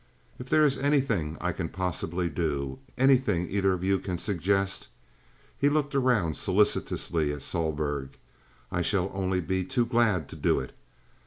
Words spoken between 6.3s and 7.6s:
solicitously at